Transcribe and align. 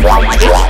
Wow. 0.00 0.67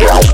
Yeah. 0.00 0.29